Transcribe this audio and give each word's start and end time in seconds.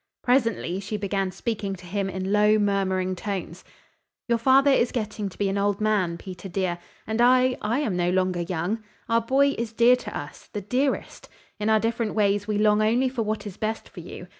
Presently 0.23 0.79
she 0.79 0.97
began 0.97 1.29
speaking 1.29 1.75
to 1.75 1.85
him 1.85 2.09
in 2.09 2.31
low, 2.31 2.57
murmuring 2.57 3.15
tones: 3.15 3.63
"Your 4.27 4.39
father 4.39 4.71
is 4.71 4.91
getting 4.91 5.29
to 5.29 5.37
be 5.37 5.47
an 5.47 5.59
old 5.59 5.79
man, 5.79 6.17
Peter, 6.17 6.49
dear, 6.49 6.79
and 7.05 7.21
I 7.21 7.55
I 7.61 7.81
am 7.81 7.95
no 7.95 8.09
longer 8.09 8.41
young. 8.41 8.83
Our 9.07 9.21
boy 9.21 9.49
is 9.59 9.73
dear 9.73 9.95
to 9.97 10.17
us 10.17 10.49
the 10.53 10.61
dearest. 10.61 11.29
In 11.59 11.69
our 11.69 11.79
different 11.79 12.15
ways 12.15 12.47
we 12.47 12.57
long 12.57 12.81
only 12.81 13.09
for 13.09 13.21
what 13.21 13.45
is 13.45 13.57
best 13.57 13.87
for 13.89 13.99
you. 13.99 14.25